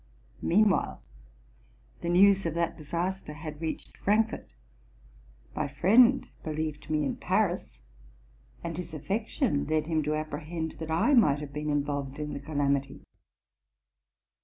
Mean 0.41 0.69
while 0.71 1.03
the 2.01 2.09
news 2.09 2.47
of 2.47 2.55
that 2.55 2.75
disaster 2.75 3.33
had 3.33 3.61
reached 3.61 3.95
Frankfort: 3.97 4.49
my 5.55 5.67
friend 5.67 6.27
believed 6.43 6.89
me 6.89 7.05
in 7.05 7.17
Paris, 7.17 7.77
and 8.63 8.75
his 8.79 8.95
affection 8.95 9.67
led 9.67 9.85
him 9.85 10.01
to 10.01 10.15
apprehend 10.15 10.71
that 10.79 10.89
I 10.89 11.13
might 11.13 11.37
have 11.37 11.53
been 11.53 11.69
involved 11.69 12.17
in 12.17 12.33
the 12.33 12.39
calamity. 12.39 13.03